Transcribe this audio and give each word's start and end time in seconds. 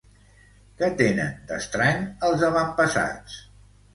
Què 0.79 0.87
tenen, 1.01 1.35
d'estrany, 1.51 2.01
els 2.29 2.45
avantpassats? 2.49 3.39